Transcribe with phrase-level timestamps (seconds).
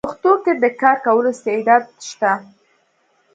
[0.07, 2.31] پښتو کې د کار کولو استعداد شته: